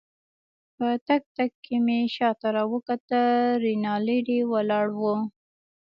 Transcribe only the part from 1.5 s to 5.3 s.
کې مې شاته راوکتل، رینالډي ولاړ وو.